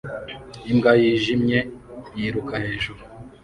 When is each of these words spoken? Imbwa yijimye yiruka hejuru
Imbwa 0.71 0.91
yijimye 1.01 1.59
yiruka 2.17 2.55
hejuru 2.65 3.01